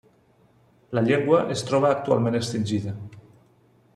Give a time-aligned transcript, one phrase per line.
[0.99, 2.95] La llengua es troba actualment extingida.